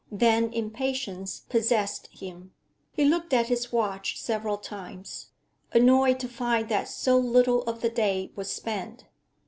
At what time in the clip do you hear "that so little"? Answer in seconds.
6.69-7.61